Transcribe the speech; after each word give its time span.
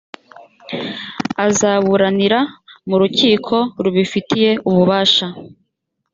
azaburanira 1.45 2.39
mu 2.89 2.95
rukiko 3.01 3.55
rubifitiye 3.83 4.51
ububasha 4.69 5.27